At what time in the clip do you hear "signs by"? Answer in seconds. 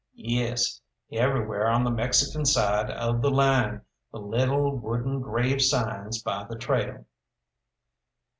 5.61-6.43